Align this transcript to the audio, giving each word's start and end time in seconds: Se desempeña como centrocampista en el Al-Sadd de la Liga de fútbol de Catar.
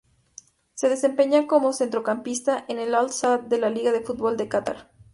Se 0.73 0.89
desempeña 0.89 1.45
como 1.45 1.73
centrocampista 1.73 2.65
en 2.67 2.79
el 2.79 2.95
Al-Sadd 2.95 3.41
de 3.41 3.59
la 3.59 3.69
Liga 3.69 3.91
de 3.91 4.01
fútbol 4.01 4.35
de 4.35 4.47
Catar. 4.47 4.89